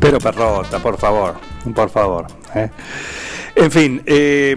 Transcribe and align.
Pero 0.00 0.18
perrota, 0.18 0.78
por 0.78 0.98
favor, 0.98 1.34
por 1.74 1.90
favor. 1.90 2.26
¿eh? 2.54 2.70
En 3.54 3.70
fin, 3.70 4.02
eh, 4.06 4.56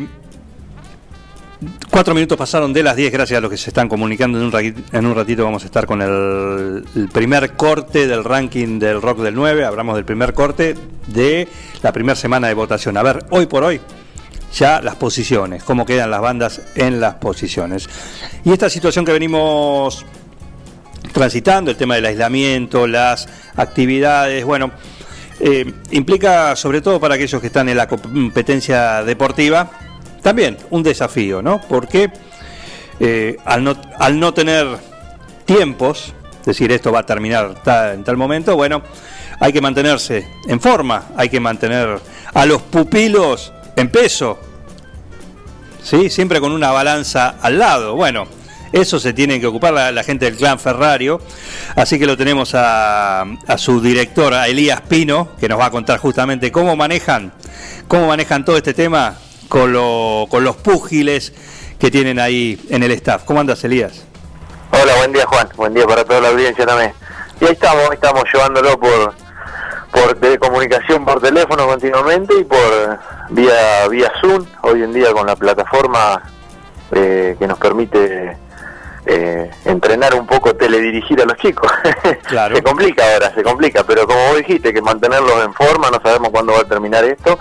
cuatro 1.89 2.15
minutos 2.15 2.37
pasaron 2.37 2.71
de 2.71 2.81
las 2.81 2.95
10 2.95 3.11
gracias 3.11 3.37
a 3.37 3.41
los 3.41 3.51
que 3.51 3.57
se 3.57 3.69
están 3.69 3.89
comunicando. 3.89 4.39
En 4.39 4.45
un, 4.45 4.51
ratito, 4.53 4.81
en 4.93 5.05
un 5.05 5.13
ratito 5.13 5.43
vamos 5.43 5.63
a 5.63 5.65
estar 5.65 5.85
con 5.85 6.01
el, 6.01 6.85
el, 6.95 7.09
primer 7.09 7.53
corte 7.53 8.07
del 8.07 8.23
ranking 8.23 8.79
del 8.79 9.01
rock 9.01 9.19
del 9.19 9.35
9. 9.35 9.65
Hablamos 9.65 9.95
del 9.95 10.05
primer 10.05 10.33
corte 10.33 10.75
de 11.07 11.47
la 11.81 11.91
primera 11.91 12.15
semana 12.15 12.47
de 12.47 12.53
votación. 12.53 12.95
A 12.95 13.03
ver, 13.03 13.25
hoy 13.29 13.45
por 13.45 13.65
hoy, 13.65 13.81
ya 14.53 14.81
las 14.81 14.95
posiciones, 14.95 15.63
cómo 15.63 15.85
quedan 15.85 16.09
las 16.09 16.21
bandas 16.21 16.61
en 16.75 17.01
las 17.01 17.15
posiciones. 17.15 17.89
Y 18.45 18.53
esta 18.53 18.69
situación 18.69 19.03
que 19.03 19.11
venimos 19.11 20.05
transitando, 21.11 21.69
el 21.69 21.75
tema 21.77 21.95
del 21.95 22.05
aislamiento, 22.05 22.87
las 22.87 23.27
actividades, 23.57 24.45
bueno 24.45 24.71
eh, 25.39 25.71
implica, 25.91 26.55
sobre 26.55 26.81
todo 26.81 26.99
para 26.99 27.15
aquellos 27.15 27.41
que 27.41 27.47
están 27.47 27.69
en 27.69 27.77
la 27.77 27.87
competencia 27.87 29.03
deportiva, 29.03 29.69
también 30.21 30.57
un 30.69 30.83
desafío, 30.83 31.41
¿no? 31.41 31.61
Porque 31.61 32.11
eh, 32.99 33.37
al, 33.45 33.63
no, 33.63 33.75
al 33.99 34.19
no 34.19 34.33
tener 34.33 34.67
tiempos, 35.45 36.13
es 36.39 36.45
decir, 36.45 36.71
esto 36.71 36.91
va 36.91 36.99
a 36.99 37.05
terminar 37.05 37.55
en 37.93 38.03
tal 38.03 38.17
momento, 38.17 38.55
bueno, 38.55 38.81
hay 39.39 39.51
que 39.51 39.61
mantenerse 39.61 40.27
en 40.47 40.61
forma, 40.61 41.09
hay 41.17 41.29
que 41.29 41.39
mantener 41.39 41.99
a 42.33 42.45
los 42.45 42.61
pupilos 42.61 43.51
en 43.75 43.89
peso, 43.89 44.39
¿sí? 45.81 46.09
Siempre 46.09 46.39
con 46.39 46.51
una 46.51 46.71
balanza 46.71 47.35
al 47.41 47.59
lado. 47.59 47.95
Bueno, 47.95 48.27
eso 48.73 48.99
se 48.99 49.13
tiene 49.13 49.39
que 49.39 49.47
ocupar 49.47 49.71
la, 49.71 49.91
la 49.91 50.03
gente 50.03 50.25
del 50.25 50.35
clan 50.35 50.59
Ferrario. 50.59 51.21
Así 51.75 51.99
que 51.99 52.07
lo 52.07 52.17
tenemos 52.17 52.55
a, 52.55 53.21
a, 53.21 53.57
su 53.57 53.79
director, 53.79 54.33
a 54.33 54.47
Elías 54.47 54.81
Pino, 54.81 55.29
que 55.39 55.47
nos 55.47 55.59
va 55.59 55.67
a 55.67 55.71
contar 55.71 55.99
justamente 55.99 56.51
cómo 56.51 56.75
manejan, 56.75 57.31
cómo 57.87 58.07
manejan 58.07 58.43
todo 58.43 58.57
este 58.57 58.73
tema 58.73 59.15
con, 59.47 59.71
lo, 59.71 60.25
con 60.27 60.43
los 60.43 60.55
púgiles 60.55 61.33
que 61.79 61.91
tienen 61.91 62.19
ahí 62.19 62.59
en 62.69 62.81
el 62.81 62.91
staff. 62.91 63.23
¿Cómo 63.25 63.39
andas, 63.39 63.63
Elías? 63.63 64.05
Hola, 64.71 64.95
buen 64.97 65.13
día, 65.13 65.25
Juan. 65.27 65.47
Buen 65.55 65.73
día 65.75 65.85
para 65.85 66.03
toda 66.03 66.19
la 66.21 66.29
audiencia 66.29 66.65
también. 66.65 66.93
Y 67.39 67.45
ahí 67.45 67.51
estamos, 67.51 67.91
estamos 67.93 68.23
llevándolo 68.33 68.79
por 68.79 69.13
por 69.91 70.19
de 70.19 70.39
comunicación 70.39 71.05
por 71.05 71.21
teléfono 71.21 71.67
continuamente 71.67 72.33
y 72.39 72.43
por 72.43 72.99
vía 73.29 73.87
vía 73.91 74.11
Zoom 74.19 74.43
hoy 74.63 74.81
en 74.81 74.91
día 74.91 75.13
con 75.13 75.27
la 75.27 75.35
plataforma 75.35 76.19
eh, 76.91 77.35
que 77.37 77.47
nos 77.47 77.59
permite 77.59 78.35
eh, 79.05 79.49
entrenar 79.65 80.15
un 80.15 80.25
poco, 80.25 80.55
teledirigir 80.55 81.21
a 81.21 81.25
los 81.25 81.37
chicos. 81.37 81.71
Claro. 82.27 82.55
se 82.55 82.63
complica 82.63 83.03
ahora, 83.13 83.33
se 83.33 83.43
complica, 83.43 83.83
pero 83.83 84.07
como 84.07 84.19
vos 84.27 84.37
dijiste, 84.37 84.73
que 84.73 84.81
mantenerlos 84.81 85.43
en 85.45 85.53
forma, 85.53 85.89
no 85.91 85.99
sabemos 86.01 86.29
cuándo 86.29 86.53
va 86.53 86.59
a 86.61 86.63
terminar 86.65 87.03
esto, 87.03 87.37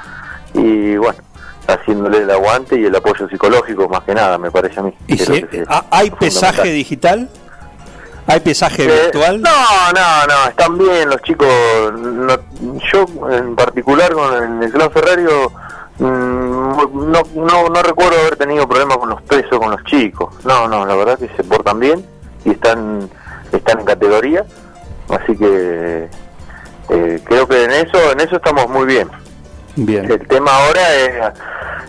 y 0.54 0.96
bueno, 0.96 1.18
haciéndole 1.66 2.18
el 2.18 2.30
aguante 2.30 2.78
y 2.78 2.84
el 2.84 2.94
apoyo 2.96 3.28
psicológico 3.28 3.88
más 3.88 4.02
que 4.02 4.14
nada, 4.14 4.36
me 4.38 4.50
parece 4.50 4.80
a 4.80 4.82
mí. 4.82 4.94
¿Y 5.06 5.16
que 5.16 5.22
es 5.22 5.28
si, 5.28 5.40
lo 5.40 5.48
que 5.48 5.60
es 5.62 5.68
¿ha- 5.68 5.86
¿Hay 5.90 6.10
pesaje 6.10 6.68
digital? 6.72 7.30
¿Hay 8.26 8.40
pesaje 8.40 8.84
Eh, 8.84 9.02
virtual? 9.04 9.40
No, 9.40 9.50
no, 9.94 10.26
no, 10.26 10.48
están 10.48 10.78
bien 10.78 11.08
los 11.08 11.20
chicos. 11.22 11.48
no- 11.94 12.38
yo 12.92 13.04
en 13.30 13.56
particular 13.56 14.12
con 14.12 14.62
el 14.62 14.70
clan 14.72 14.90
Ferrario 14.92 15.50
mm, 15.98 16.61
no, 16.92 17.22
no, 17.34 17.68
no 17.68 17.82
recuerdo 17.82 18.18
haber 18.20 18.36
tenido 18.36 18.66
problemas 18.68 18.98
con 18.98 19.08
los 19.10 19.22
pesos, 19.22 19.58
con 19.58 19.70
los 19.70 19.82
chicos. 19.84 20.34
No, 20.44 20.66
no, 20.68 20.84
la 20.86 20.94
verdad 20.94 21.18
que 21.18 21.28
se 21.36 21.44
portan 21.44 21.78
bien 21.80 22.04
y 22.44 22.50
están, 22.50 23.08
están 23.52 23.80
en 23.80 23.84
categoría. 23.86 24.44
Así 25.08 25.36
que 25.36 26.08
eh, 26.88 27.20
creo 27.24 27.46
que 27.48 27.64
en 27.64 27.70
eso, 27.72 28.12
en 28.12 28.20
eso 28.20 28.36
estamos 28.36 28.68
muy 28.68 28.86
bien. 28.86 29.08
Bien. 29.76 30.10
El 30.10 30.26
tema 30.28 30.50
ahora 30.54 30.94
es, 30.94 31.32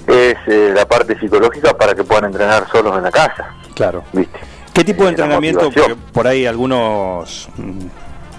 es 0.08 0.36
eh, 0.48 0.72
la 0.76 0.86
parte 0.86 1.20
psicológica 1.20 1.74
para 1.78 1.94
que 1.94 2.04
puedan 2.04 2.26
entrenar 2.26 2.68
solos 2.72 2.96
en 2.98 3.04
la 3.04 3.12
casa, 3.12 3.48
Claro. 3.76 4.04
¿viste? 4.14 4.40
¿Qué 4.74 4.84
tipo 4.84 5.04
de 5.04 5.10
Eh, 5.10 5.12
entrenamiento? 5.12 5.70
Porque 5.72 5.96
por 6.14 6.28
ahí 6.28 6.46
algunos, 6.46 7.50
mm, 7.58 7.80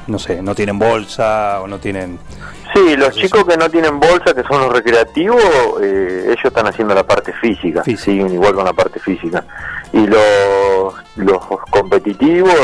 no 0.09 0.19
sé, 0.19 0.41
no 0.43 0.55
tienen 0.55 0.79
bolsa 0.79 1.61
o 1.63 1.67
no 1.67 1.79
tienen... 1.79 2.19
Sí, 2.75 2.97
los 2.97 3.15
chicos 3.15 3.45
que 3.45 3.57
no 3.57 3.71
tienen 3.71 4.01
bolsa, 4.01 4.35
que 4.35 4.43
son 4.43 4.61
los 4.63 4.73
recreativos, 4.73 5.41
eh, 5.81 6.25
ellos 6.27 6.45
están 6.45 6.67
haciendo 6.67 6.95
la 6.95 7.07
parte 7.07 7.33
física, 7.35 7.85
Física. 7.85 8.05
siguen 8.05 8.33
igual 8.35 8.55
con 8.55 8.65
la 8.65 8.73
parte 8.73 8.99
física. 8.99 9.45
Y 9.93 10.07
los, 10.07 10.95
los 11.17 11.39
competitivos 11.71 12.55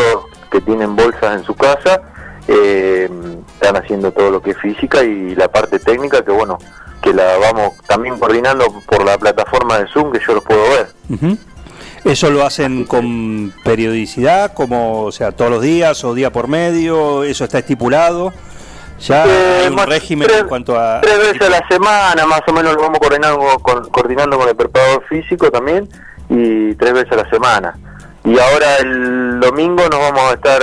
que 0.50 0.60
tienen 0.60 0.96
bolsas 0.96 1.38
en 1.38 1.44
su 1.44 1.54
casa, 1.54 2.02
eh, 2.48 3.08
están 3.54 3.76
haciendo 3.76 4.10
todo 4.10 4.30
lo 4.32 4.42
que 4.42 4.50
es 4.50 4.58
física 4.58 5.04
y 5.04 5.36
la 5.36 5.46
parte 5.48 5.78
técnica, 5.78 6.24
que 6.24 6.32
bueno, 6.32 6.58
que 7.00 7.14
la 7.14 7.36
vamos 7.38 7.74
también 7.86 8.18
coordinando 8.18 8.64
por 8.88 9.04
la 9.04 9.16
plataforma 9.16 9.78
de 9.78 9.86
Zoom, 9.88 10.10
que 10.10 10.18
yo 10.26 10.34
los 10.34 10.44
puedo 10.44 10.62
ver. 10.70 10.88
Ujú. 11.08 11.38
¿Eso 12.04 12.30
lo 12.30 12.44
hacen 12.44 12.84
con 12.84 13.52
periodicidad, 13.62 14.54
como, 14.54 15.02
o 15.04 15.12
sea, 15.12 15.32
todos 15.32 15.50
los 15.50 15.62
días 15.62 16.02
o 16.02 16.14
día 16.14 16.32
por 16.32 16.48
medio? 16.48 17.22
¿Eso 17.24 17.44
está 17.44 17.58
estipulado? 17.60 18.32
¿Ya 19.00 19.24
Eh, 19.26 19.60
hay 19.62 19.68
un 19.68 19.74
más- 19.76 19.86
régimen 19.88 20.28
tres- 20.28 20.40
en 20.42 20.48
cuanto 20.48 20.78
a...? 20.78 21.00
Tres 21.00 21.18
veces 21.18 21.42
a 21.42 21.50
la 21.50 21.66
semana, 21.68 22.26
más 22.26 22.42
o 22.46 22.52
menos 22.52 22.74
lo 22.74 22.82
vamos 22.82 22.98
coordinando 22.98 23.38
con, 23.62 23.88
coordinando 23.90 24.38
con 24.38 24.48
el 24.48 24.54
preparador 24.56 25.04
físico 25.08 25.50
también, 25.50 25.88
y 26.28 26.74
tres 26.74 26.92
veces 26.92 27.12
a 27.12 27.16
la 27.16 27.30
semana. 27.30 27.74
Y 28.24 28.38
ahora 28.38 28.76
el 28.80 29.40
domingo 29.40 29.82
nos 29.90 30.00
vamos 30.00 30.20
a 30.30 30.34
estar, 30.34 30.62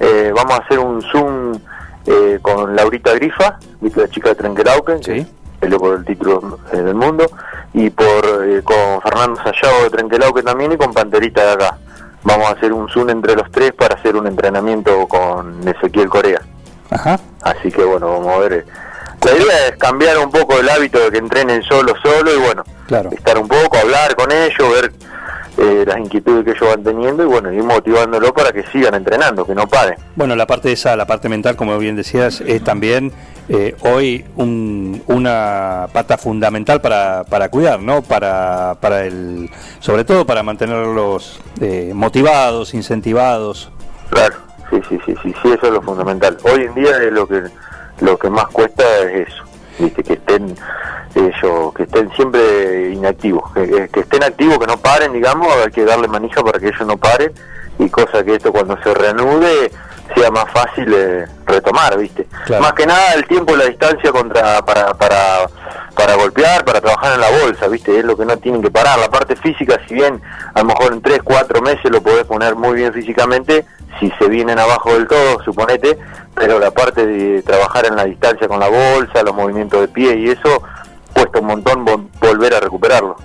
eh, 0.00 0.32
vamos 0.34 0.58
a 0.58 0.62
hacer 0.62 0.78
un 0.78 1.02
Zoom 1.02 1.58
eh, 2.06 2.38
con 2.42 2.74
Laurita 2.74 3.12
Grifa, 3.14 3.58
la 3.80 4.08
chica 4.08 4.30
de 4.30 4.34
Trenquelauquen, 4.34 5.02
Sí. 5.02 5.12
que 5.12 5.26
peleó 5.60 5.78
por 5.78 5.96
el 5.96 6.04
título 6.04 6.58
eh, 6.72 6.76
del 6.78 6.94
mundo, 6.94 7.26
y 7.74 7.90
por 7.90 8.24
eh, 8.46 8.62
con 8.64 9.00
Fernando 9.02 9.40
Sayago 9.42 9.84
de 9.84 9.90
Trenquelauquen 9.90 10.44
también, 10.44 10.72
y 10.72 10.76
con 10.78 10.92
Panterita 10.94 11.42
de 11.44 11.52
acá. 11.52 11.78
Vamos 12.22 12.48
a 12.48 12.52
hacer 12.52 12.72
un 12.72 12.88
Zoom 12.88 13.10
entre 13.10 13.34
los 13.36 13.50
tres 13.50 13.72
para 13.72 13.96
hacer 13.96 14.16
un 14.16 14.26
entrenamiento 14.26 15.06
con 15.06 15.66
Ezequiel 15.68 16.08
Corea. 16.08 16.40
Ajá. 16.94 17.20
Así 17.42 17.70
que 17.70 17.84
bueno, 17.84 18.08
vamos 18.10 18.34
a 18.34 18.38
ver. 18.38 18.52
eh. 18.54 18.64
La 19.24 19.32
idea 19.32 19.66
es 19.68 19.76
cambiar 19.78 20.18
un 20.18 20.30
poco 20.30 20.58
el 20.58 20.68
hábito 20.68 20.98
de 21.00 21.10
que 21.10 21.18
entrenen 21.18 21.62
solo, 21.62 21.94
solo 22.02 22.34
y 22.34 22.38
bueno, 22.38 22.62
Claro. 22.86 23.10
estar 23.10 23.38
un 23.38 23.48
poco, 23.48 23.76
hablar 23.78 24.14
con 24.16 24.30
ellos, 24.30 24.70
ver 24.72 24.92
eh, 25.56 25.84
las 25.86 25.98
inquietudes 25.98 26.44
que 26.44 26.50
ellos 26.50 26.68
van 26.68 26.82
teniendo 26.84 27.22
y 27.22 27.26
bueno, 27.26 27.50
ir 27.52 27.62
motivándolo 27.62 28.34
para 28.34 28.52
que 28.52 28.64
sigan 28.72 28.94
entrenando, 28.94 29.46
que 29.46 29.54
no 29.54 29.66
paren. 29.68 29.94
Bueno, 30.16 30.34
la 30.36 30.46
parte 30.46 30.72
esa, 30.72 30.94
la 30.96 31.06
parte 31.06 31.28
mental, 31.28 31.56
como 31.56 31.78
bien 31.78 31.96
decías, 31.96 32.40
es 32.42 32.62
también 32.64 33.12
eh, 33.48 33.74
hoy 33.82 34.24
un- 34.36 35.02
una 35.06 35.86
pata 35.92 36.18
fundamental 36.18 36.80
para, 36.80 37.24
para 37.24 37.48
cuidar, 37.50 37.80
¿no? 37.80 38.02
Para, 38.02 38.76
para 38.80 39.04
el, 39.04 39.48
sobre 39.80 40.04
todo 40.04 40.26
para 40.26 40.42
mantenerlos 40.42 41.40
eh, 41.60 41.92
motivados, 41.94 42.74
incentivados. 42.74 43.70
Claro, 44.10 44.34
sí, 44.70 44.80
sí, 44.88 44.98
sí, 45.04 45.14
sí, 45.22 45.34
sí, 45.42 45.52
eso 45.52 45.66
es 45.66 45.72
lo 45.72 45.82
fundamental. 45.82 46.36
Hoy 46.44 46.64
en 46.64 46.74
día 46.74 46.96
es 47.02 47.12
lo 47.12 47.26
que 47.26 47.42
lo 48.00 48.18
que 48.18 48.28
más 48.28 48.46
cuesta 48.46 48.82
es 49.02 49.28
eso, 49.28 49.44
viste, 49.78 50.02
que 50.02 50.14
estén 50.14 50.54
ellos, 51.14 51.74
que 51.74 51.84
estén 51.84 52.10
siempre 52.12 52.90
inactivos, 52.90 53.52
que, 53.52 53.88
que 53.88 54.00
estén 54.00 54.24
activos, 54.24 54.58
que 54.58 54.66
no 54.66 54.76
paren, 54.78 55.12
digamos, 55.12 55.46
hay 55.64 55.70
que 55.70 55.84
darle 55.84 56.08
manija 56.08 56.42
para 56.42 56.58
que 56.58 56.68
ellos 56.68 56.86
no 56.86 56.96
paren 56.96 57.32
y 57.78 57.88
cosa 57.88 58.24
que 58.24 58.34
esto 58.34 58.52
cuando 58.52 58.76
se 58.82 58.94
reanude 58.94 59.70
sea 60.14 60.30
más 60.30 60.44
fácil 60.52 60.92
eh, 60.92 61.26
retomar, 61.46 61.98
viste. 61.98 62.26
Claro. 62.46 62.62
Más 62.62 62.72
que 62.74 62.86
nada 62.86 63.14
el 63.14 63.26
tiempo 63.26 63.54
y 63.54 63.58
la 63.58 63.66
distancia 63.66 64.12
contra 64.12 64.64
para 64.64 64.94
para 64.94 65.46
para 65.96 66.14
golpear, 66.16 66.64
para 66.64 66.80
trabajar 66.80 67.14
en 67.14 67.20
la 67.20 67.30
bolsa, 67.42 67.68
viste, 67.68 67.98
es 67.98 68.04
lo 68.04 68.16
que 68.16 68.24
no 68.24 68.36
tienen 68.38 68.60
que 68.62 68.70
parar. 68.70 68.98
La 68.98 69.08
parte 69.10 69.36
física, 69.36 69.80
si 69.86 69.94
bien 69.94 70.20
a 70.54 70.60
lo 70.60 70.66
mejor 70.66 70.92
en 70.92 71.00
3, 71.02 71.20
4 71.22 71.60
meses 71.62 71.90
lo 71.90 72.02
podés 72.02 72.24
poner 72.24 72.54
muy 72.56 72.74
bien 72.76 72.92
físicamente, 72.92 73.64
si 74.00 74.10
se 74.18 74.28
vienen 74.28 74.58
abajo 74.58 74.92
del 74.94 75.06
todo, 75.06 75.42
suponete, 75.44 75.96
pero 76.34 76.58
la 76.58 76.70
parte 76.72 77.06
de 77.06 77.42
trabajar 77.42 77.86
en 77.86 77.94
la 77.96 78.04
distancia 78.04 78.48
con 78.48 78.58
la 78.58 78.68
bolsa, 78.68 79.22
los 79.22 79.34
movimientos 79.34 79.80
de 79.80 79.88
pie 79.88 80.16
y 80.16 80.30
eso, 80.30 80.62
cuesta 81.12 81.38
un 81.38 81.46
montón 81.46 81.86
vo- 81.86 82.08
volver 82.20 82.54
a 82.54 82.60
recuperarlo. 82.60 83.16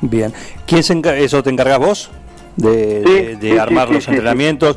Bien. 0.00 0.32
¿Quién 0.66 0.82
se 0.82 1.00
eso 1.24 1.42
te 1.42 1.50
encargas 1.50 1.78
vos? 1.78 2.10
De, 2.56 3.02
Sí, 3.06 3.12
de- 3.12 3.22
de 3.36 3.40
sí, 3.40 3.50
sí, 3.52 3.58
armar 3.58 3.88
sí, 3.88 3.94
los 3.94 4.08
entrenamientos. 4.08 4.76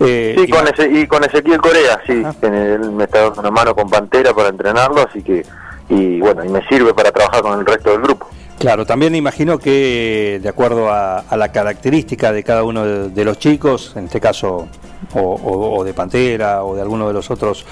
Eh, 0.00 0.34
Sí, 0.36 0.44
y 0.44 0.48
con 0.50 0.66
ese, 0.66 0.88
y 0.90 1.06
con 1.06 1.22
Ezequiel 1.24 1.60
Corea, 1.60 2.00
sí, 2.06 2.22
Ajá. 2.24 2.34
en 2.42 2.54
él 2.54 2.90
me 2.92 3.04
está 3.04 3.20
dando 3.22 3.40
una 3.40 3.50
mano 3.50 3.74
con 3.74 3.88
Pantera 3.88 4.32
para 4.34 4.48
entrenarlo, 4.48 5.06
así 5.08 5.22
que 5.22 5.44
y 5.88 6.20
bueno, 6.20 6.44
y 6.44 6.48
me 6.48 6.66
sirve 6.68 6.92
para 6.94 7.10
trabajar 7.10 7.42
con 7.42 7.58
el 7.58 7.66
resto 7.66 7.90
del 7.90 8.02
grupo. 8.02 8.28
Claro, 8.58 8.84
también 8.84 9.14
imagino 9.14 9.58
que 9.58 10.40
de 10.42 10.48
acuerdo 10.48 10.90
a, 10.90 11.24
la 11.36 11.52
característica 11.52 12.32
de 12.32 12.42
cada 12.42 12.64
uno 12.64 13.08
de, 13.08 13.24
los 13.24 13.38
chicos, 13.38 13.92
en 13.94 14.06
este 14.06 14.20
caso 14.20 14.66
o, 15.14 15.84
de 15.84 15.94
Pantera 15.94 16.64
o 16.64 16.74
de 16.74 16.82
alguno 16.82 17.06
de 17.06 17.14
los 17.14 17.30
otros 17.30 17.64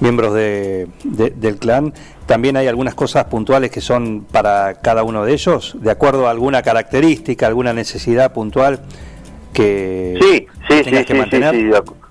miembros 0.00 0.32
de, 0.32 0.88
del 1.04 1.58
clan, 1.58 1.92
también 2.24 2.56
hay 2.56 2.66
algunas 2.66 2.94
cosas 2.94 3.26
puntuales 3.26 3.70
que 3.70 3.82
son 3.82 4.24
para 4.24 4.80
cada 4.80 5.02
uno 5.02 5.26
de 5.26 5.34
ellos, 5.34 5.76
de 5.78 5.90
acuerdo 5.90 6.26
a 6.26 6.30
alguna 6.30 6.62
característica, 6.62 7.46
alguna 7.46 7.74
necesidad 7.74 8.32
puntual 8.32 8.80
que 9.52 10.18
sí, 10.18 10.46
sí, 10.66 10.84
sí, 10.84 11.04
que 11.04 11.14
mantener. 11.14 11.54
Sí, 11.54 11.70
Sí, 11.70 12.01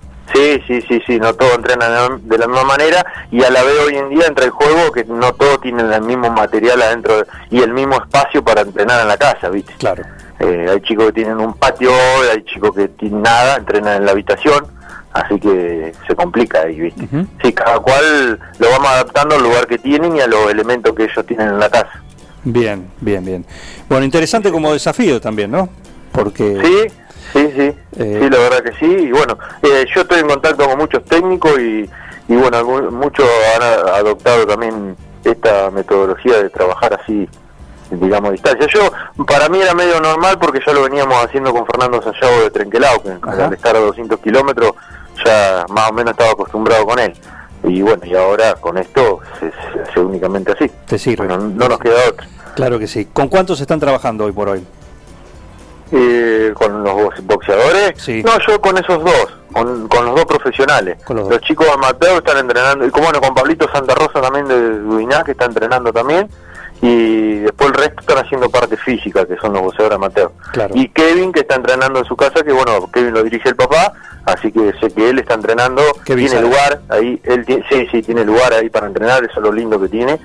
sí, 0.66 0.82
sí, 0.88 1.02
sí, 1.06 1.18
no 1.18 1.34
todos 1.34 1.54
entrenan 1.54 2.20
de 2.28 2.38
la 2.38 2.46
misma 2.46 2.64
manera 2.64 3.04
y 3.30 3.42
a 3.42 3.50
la 3.50 3.62
vez 3.62 3.74
hoy 3.86 3.96
en 3.96 4.08
día 4.10 4.26
entra 4.26 4.44
el 4.44 4.50
juego 4.50 4.92
que 4.92 5.04
no 5.04 5.32
todos 5.34 5.60
tienen 5.60 5.92
el 5.92 6.02
mismo 6.02 6.30
material 6.30 6.80
adentro 6.82 7.24
y 7.50 7.60
el 7.60 7.72
mismo 7.72 7.96
espacio 7.96 8.42
para 8.42 8.62
entrenar 8.62 9.02
en 9.02 9.08
la 9.08 9.16
casa, 9.16 9.48
¿viste? 9.48 9.72
Claro. 9.78 10.04
Eh, 10.38 10.66
hay 10.70 10.80
chicos 10.80 11.06
que 11.06 11.12
tienen 11.12 11.38
un 11.38 11.54
patio, 11.54 11.90
hay 12.32 12.42
chicos 12.44 12.74
que 12.74 12.88
tienen 12.88 13.22
nada, 13.22 13.56
entrenan 13.56 13.96
en 13.96 14.06
la 14.06 14.12
habitación, 14.12 14.66
así 15.12 15.38
que 15.38 15.92
se 16.06 16.14
complica 16.14 16.62
ahí, 16.62 16.80
¿viste? 16.80 17.06
Sí, 17.42 17.52
cada 17.52 17.78
cual 17.78 18.40
lo 18.58 18.70
vamos 18.70 18.88
adaptando 18.88 19.36
al 19.36 19.42
lugar 19.42 19.66
que 19.66 19.78
tienen 19.78 20.16
y 20.16 20.20
a 20.20 20.26
los 20.26 20.50
elementos 20.50 20.94
que 20.94 21.04
ellos 21.04 21.26
tienen 21.26 21.48
en 21.48 21.58
la 21.58 21.68
casa. 21.68 22.02
Bien, 22.44 22.90
bien, 23.00 23.24
bien. 23.24 23.46
Bueno, 23.88 24.04
interesante 24.04 24.50
como 24.50 24.72
desafío 24.72 25.20
también, 25.20 25.50
¿no? 25.50 25.68
Porque... 26.10 26.60
Sí, 26.62 26.94
Sí, 27.32 27.50
sí, 27.56 27.74
eh, 27.96 28.18
sí, 28.20 28.30
la 28.30 28.38
verdad 28.38 28.62
que 28.62 28.72
sí. 28.72 28.86
Y 28.86 29.10
bueno, 29.10 29.38
eh, 29.62 29.86
yo 29.94 30.02
estoy 30.02 30.20
en 30.20 30.28
contacto 30.28 30.66
con 30.68 30.78
muchos 30.78 31.04
técnicos 31.04 31.58
y, 31.58 31.88
y 32.28 32.36
bueno, 32.36 32.90
muchos 32.90 33.26
han 33.56 33.62
adoptado 33.62 34.46
también 34.46 34.96
esta 35.24 35.70
metodología 35.70 36.42
de 36.42 36.50
trabajar 36.50 36.98
así, 37.00 37.28
digamos, 37.90 38.30
a 38.30 38.32
distancia. 38.32 38.66
Yo, 38.66 39.24
para 39.24 39.48
mí 39.48 39.60
era 39.60 39.74
medio 39.74 40.00
normal 40.00 40.38
porque 40.38 40.60
ya 40.66 40.72
lo 40.72 40.82
veníamos 40.82 41.24
haciendo 41.24 41.52
con 41.52 41.66
Fernando 41.66 42.02
Sayago 42.02 42.42
de 42.42 42.50
Trenquelao, 42.50 43.02
que 43.02 43.18
al 43.42 43.52
estar 43.52 43.76
a 43.76 43.80
200 43.80 44.20
kilómetros 44.20 44.72
ya 45.24 45.64
más 45.68 45.90
o 45.90 45.92
menos 45.94 46.12
estaba 46.12 46.32
acostumbrado 46.32 46.84
con 46.84 46.98
él. 46.98 47.14
Y 47.64 47.80
bueno, 47.80 48.04
y 48.04 48.14
ahora 48.14 48.54
con 48.54 48.76
esto 48.76 49.20
se, 49.38 49.52
hace 49.80 50.00
únicamente 50.00 50.52
así. 50.52 50.70
Te 50.86 50.98
sirve. 50.98 51.28
no 51.28 51.68
nos 51.68 51.78
queda 51.78 52.08
otra. 52.08 52.26
Claro 52.54 52.78
que 52.78 52.86
sí. 52.86 53.06
¿Con 53.06 53.28
cuántos 53.28 53.60
están 53.60 53.80
trabajando 53.80 54.24
hoy 54.24 54.32
por 54.32 54.48
hoy? 54.48 54.66
Eh, 55.94 56.54
con 56.54 56.82
los 56.82 57.14
boxeadores. 57.24 58.08
No, 58.24 58.38
yo 58.48 58.58
con 58.62 58.78
esos 58.78 59.04
dos, 59.04 59.26
con, 59.52 60.06
los 60.06 60.14
dos 60.14 60.24
profesionales. 60.24 60.96
los, 61.06 61.40
chicos 61.42 61.68
amateurs 61.68 62.16
están 62.16 62.38
entrenando, 62.38 62.86
y 62.86 62.90
como 62.90 63.04
bueno, 63.04 63.20
con 63.20 63.34
Pablito 63.34 63.68
Santa 63.70 63.94
Rosa 63.94 64.22
también 64.22 64.48
de 64.48 64.78
Duiná, 64.78 65.22
que 65.22 65.32
está 65.32 65.44
entrenando 65.44 65.92
también. 65.92 66.30
Y 66.82 67.38
después 67.38 67.70
el 67.70 67.74
resto 67.74 68.00
están 68.00 68.18
haciendo 68.18 68.50
parte 68.50 68.76
física, 68.76 69.24
que 69.24 69.36
son 69.36 69.52
los 69.52 69.62
boxeadores 69.62 69.96
amateurs. 69.96 70.32
Y 70.74 70.88
Kevin, 70.88 71.32
que 71.32 71.40
está 71.40 71.54
entrenando 71.54 72.00
en 72.00 72.04
su 72.04 72.16
casa, 72.16 72.42
que 72.42 72.52
bueno, 72.52 72.90
Kevin 72.92 73.14
lo 73.14 73.22
dirige 73.22 73.50
el 73.50 73.54
papá, 73.54 73.92
así 74.24 74.50
que 74.50 74.72
sé 74.80 74.90
que 74.90 75.10
él 75.10 75.20
está 75.20 75.34
entrenando, 75.34 75.80
tiene 76.04 76.40
lugar 76.40 76.80
ahí, 76.88 77.20
él 77.22 77.46
tiene, 77.46 77.64
sí, 77.70 77.86
sí, 77.92 78.02
tiene 78.02 78.24
lugar 78.24 78.52
ahí 78.52 78.68
para 78.68 78.88
entrenar, 78.88 79.22
eso 79.22 79.34
es 79.36 79.42
lo 79.42 79.52
lindo 79.52 79.80
que 79.80 79.88
tiene. 79.88 80.18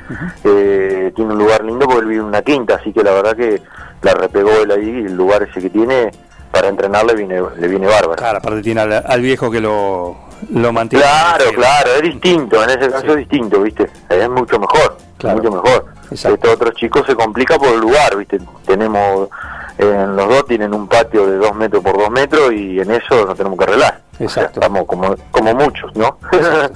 Eh, 0.43 1.11
tiene 1.15 1.33
un 1.33 1.37
lugar 1.37 1.63
lindo 1.63 1.85
porque 1.85 1.99
él 1.99 2.07
vive 2.07 2.21
en 2.21 2.27
una 2.27 2.41
quinta, 2.41 2.75
así 2.75 2.91
que 2.91 3.03
la 3.03 3.11
verdad 3.11 3.35
que 3.35 3.61
la 4.01 4.15
repegó 4.15 4.49
él 4.63 4.71
ahí, 4.71 4.89
el 5.05 5.13
lugar 5.13 5.43
ese 5.43 5.61
que 5.61 5.69
tiene, 5.69 6.11
para 6.51 6.69
entrenarle 6.69 7.13
viene, 7.13 7.39
le 7.55 7.67
viene 7.67 7.85
bárbaro. 7.85 8.15
Claro, 8.15 8.39
aparte 8.39 8.63
tiene 8.63 8.81
al, 8.81 9.21
viejo 9.21 9.51
que 9.51 9.61
lo, 9.61 10.17
lo 10.49 10.73
mantiene. 10.73 11.05
Claro, 11.05 11.45
claro, 11.53 11.89
es 11.97 12.01
distinto, 12.01 12.63
en 12.63 12.69
ese 12.71 12.89
caso 12.89 13.11
es 13.11 13.17
distinto, 13.17 13.61
¿viste? 13.61 13.87
Es 14.09 14.27
mucho 14.27 14.59
mejor, 14.59 14.97
mucho 15.23 15.51
mejor. 15.51 15.96
Estos 16.11 16.53
otros 16.53 16.73
chicos 16.75 17.05
se 17.05 17.15
complica 17.15 17.57
por 17.57 17.69
el 17.69 17.79
lugar, 17.79 18.15
¿viste? 18.17 18.39
Tenemos, 18.65 19.29
en 19.77 20.15
los 20.15 20.27
dos 20.27 20.45
tienen 20.45 20.73
un 20.73 20.87
patio 20.87 21.27
de 21.27 21.37
dos 21.37 21.55
metros 21.55 21.83
por 21.83 21.97
dos 21.97 22.09
metros 22.09 22.53
y 22.53 22.79
en 22.79 22.91
eso 22.91 23.25
nos 23.25 23.37
tenemos 23.37 23.57
que 23.57 23.65
arreglar. 23.65 24.07
Exacto. 24.19 24.59
estamos 24.59 24.85
como, 24.87 25.15
como 25.31 25.53
muchos, 25.53 25.95
¿no? 25.95 26.17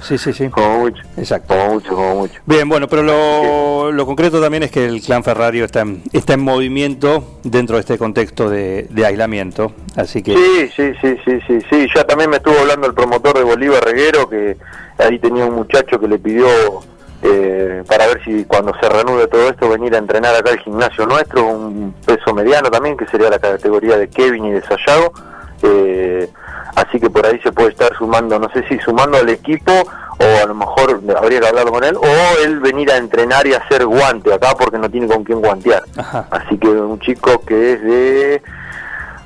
Sí, 0.00 0.16
sí, 0.16 0.32
sí. 0.32 0.48
como 0.50 0.78
muchos. 0.80 1.04
Exacto. 1.16 1.54
Como 1.54 1.74
muchos, 1.74 1.90
como 1.90 2.14
muchos. 2.14 2.36
Bien, 2.46 2.68
bueno, 2.68 2.88
pero 2.88 3.02
lo, 3.02 3.90
lo, 3.90 4.06
concreto 4.06 4.40
también 4.40 4.62
es 4.62 4.70
que 4.70 4.84
el 4.84 5.00
clan 5.02 5.24
Ferrario 5.24 5.64
está 5.64 5.80
en, 5.80 6.02
está 6.12 6.34
en 6.34 6.40
movimiento 6.40 7.38
dentro 7.42 7.76
de 7.76 7.80
este 7.80 7.98
contexto 7.98 8.48
de, 8.48 8.88
aislamiento, 9.04 9.72
así 9.96 10.22
que... 10.22 10.36
Sí, 10.36 10.70
sí, 10.76 10.92
sí, 11.00 11.16
sí, 11.24 11.38
sí, 11.46 11.58
sí. 11.68 11.86
Ya 11.94 12.04
también 12.04 12.30
me 12.30 12.36
estuvo 12.36 12.56
hablando 12.58 12.86
el 12.86 12.94
promotor 12.94 13.36
de 13.36 13.42
Bolívar 13.42 13.84
Reguero, 13.84 14.28
que 14.28 14.56
ahí 14.98 15.18
tenía 15.18 15.44
un 15.44 15.54
muchacho 15.54 15.98
que 15.98 16.06
le 16.06 16.18
pidió 16.18 16.46
eh, 17.22 17.84
para 17.86 18.06
ver 18.08 18.22
si 18.24 18.44
cuando 18.44 18.74
se 18.80 18.88
reanude 18.88 19.28
todo 19.28 19.48
esto 19.48 19.68
venir 19.68 19.94
a 19.94 19.98
entrenar 19.98 20.34
acá 20.34 20.50
al 20.50 20.58
gimnasio 20.58 21.06
nuestro, 21.06 21.46
un 21.46 21.94
peso 22.04 22.34
mediano 22.34 22.70
también, 22.70 22.96
que 22.96 23.06
sería 23.06 23.30
la 23.30 23.38
categoría 23.38 23.96
de 23.96 24.08
Kevin 24.08 24.46
y 24.46 24.50
de 24.52 24.62
Sayago. 24.62 25.12
Eh, 25.62 26.28
así 26.74 26.98
que 26.98 27.08
por 27.08 27.24
ahí 27.24 27.38
se 27.40 27.52
puede 27.52 27.68
estar 27.68 27.96
sumando, 27.96 28.38
no 28.38 28.50
sé 28.50 28.66
si 28.68 28.78
sumando 28.80 29.18
al 29.18 29.28
equipo 29.28 29.72
o 29.72 30.42
a 30.42 30.46
lo 30.46 30.54
mejor 30.54 31.00
habría 31.16 31.40
que 31.40 31.46
hablarlo 31.46 31.72
con 31.72 31.84
él, 31.84 31.96
o 31.96 32.44
él 32.44 32.60
venir 32.60 32.90
a 32.90 32.96
entrenar 32.96 33.46
y 33.46 33.54
hacer 33.54 33.86
guante 33.86 34.32
acá 34.32 34.54
porque 34.58 34.78
no 34.78 34.90
tiene 34.90 35.06
con 35.06 35.24
quién 35.24 35.40
guantear. 35.40 35.84
Así 36.30 36.58
que 36.58 36.68
un 36.68 36.98
chico 37.00 37.40
que 37.46 37.74
es 37.74 37.82
de, 37.82 38.42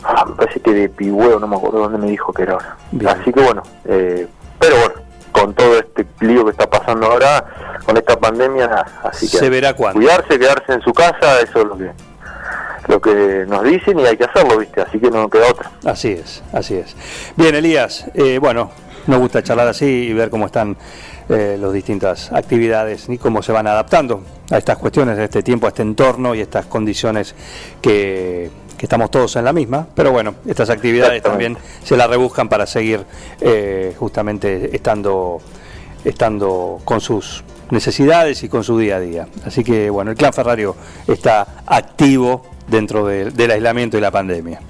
ah, 0.04 0.24
me 0.26 0.34
parece 0.34 0.60
que 0.60 0.72
de 0.72 0.88
Pigüeo, 0.88 1.38
no 1.38 1.46
me 1.46 1.56
acuerdo 1.56 1.80
dónde 1.80 1.98
me 1.98 2.10
dijo 2.10 2.32
que 2.32 2.42
era 2.42 2.54
ahora. 2.54 2.76
Así 3.08 3.32
que 3.32 3.40
bueno, 3.40 3.62
eh, 3.86 4.26
pero 4.58 4.76
bueno, 4.76 4.94
con 5.38 5.54
todo 5.54 5.78
este 5.78 6.06
lío 6.20 6.44
que 6.44 6.52
está 6.52 6.68
pasando 6.68 7.06
ahora, 7.06 7.44
con 7.84 7.96
esta 7.96 8.18
pandemia, 8.18 8.84
así 9.02 9.28
que 9.28 9.38
se 9.38 9.50
verá 9.50 9.74
cuándo. 9.74 10.00
cuidarse, 10.00 10.38
quedarse 10.38 10.72
en 10.72 10.82
su 10.82 10.92
casa, 10.92 11.40
eso 11.40 11.60
es 11.60 11.66
lo 11.66 11.76
que 11.76 11.90
lo 12.88 13.00
que 13.00 13.44
nos 13.48 13.64
dicen 13.64 13.98
y 13.98 14.06
hay 14.06 14.16
que 14.16 14.24
hacerlo, 14.24 14.58
¿viste? 14.58 14.80
Así 14.80 15.00
que 15.00 15.10
no 15.10 15.28
queda 15.28 15.50
otra. 15.50 15.72
Así 15.84 16.12
es, 16.12 16.44
así 16.52 16.76
es. 16.76 16.94
Bien, 17.34 17.52
Elías, 17.56 18.06
eh, 18.14 18.38
bueno, 18.38 18.70
nos 19.08 19.18
gusta 19.18 19.42
charlar 19.42 19.66
así 19.66 19.86
y 19.86 20.12
ver 20.12 20.30
cómo 20.30 20.46
están 20.46 20.76
eh, 21.28 21.58
las 21.60 21.72
distintas 21.72 22.30
actividades 22.32 23.08
y 23.08 23.18
cómo 23.18 23.42
se 23.42 23.50
van 23.50 23.66
adaptando 23.66 24.22
a 24.52 24.58
estas 24.58 24.78
cuestiones, 24.78 25.18
a 25.18 25.24
este 25.24 25.42
tiempo, 25.42 25.66
a 25.66 25.70
este 25.70 25.82
entorno 25.82 26.32
y 26.36 26.40
estas 26.40 26.66
condiciones 26.66 27.34
que, 27.82 28.52
estamos 28.84 29.10
todos 29.10 29.36
en 29.36 29.44
la 29.44 29.52
misma. 29.52 29.86
Pero 29.94 30.12
bueno, 30.12 30.34
estas 30.46 30.70
actividades 30.70 31.22
también 31.22 31.56
se 31.82 31.96
las 31.96 32.08
rebuscan 32.08 32.48
para 32.48 32.66
seguir 32.66 33.04
eh, 33.40 33.94
justamente 33.98 34.74
estando, 34.74 35.40
estando 36.04 36.80
con 36.84 37.00
sus 37.00 37.42
necesidades 37.70 38.42
y 38.42 38.48
con 38.48 38.64
su 38.64 38.78
día 38.78 38.96
a 38.96 39.00
día. 39.00 39.28
Así 39.44 39.64
que 39.64 39.90
bueno, 39.90 40.10
el 40.10 40.16
clan 40.16 40.32
Ferrario 40.32 40.76
está 41.06 41.46
activo 41.66 42.42
dentro 42.66 43.06
del 43.06 43.50
aislamiento 43.50 43.96
y 43.96 44.00
la 44.00 44.10
pandemia. 44.10 44.60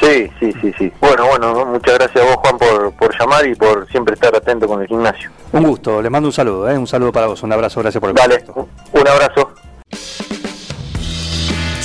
Sí, 0.00 0.30
sí, 0.38 0.52
sí, 0.60 0.72
sí. 0.78 0.92
Bueno, 1.00 1.26
bueno, 1.26 1.66
muchas 1.66 1.94
gracias 1.94 2.22
a 2.22 2.26
vos, 2.26 2.36
Juan, 2.36 2.58
por, 2.58 2.92
por 2.92 3.18
llamar 3.18 3.46
y 3.46 3.54
por 3.54 3.88
siempre 3.90 4.14
estar 4.14 4.34
atento 4.36 4.66
con 4.66 4.82
el 4.82 4.86
gimnasio. 4.86 5.30
Un 5.52 5.62
gusto, 5.62 6.02
les 6.02 6.10
mando 6.10 6.28
un 6.28 6.32
saludo, 6.32 6.68
¿eh? 6.70 6.76
un 6.76 6.86
saludo 6.86 7.12
para 7.12 7.28
vos, 7.28 7.42
un 7.42 7.52
abrazo, 7.52 7.80
gracias 7.80 8.00
por 8.00 8.10
el 8.10 8.16
Dale, 8.16 8.44
un 8.92 9.08
abrazo. 9.08 9.52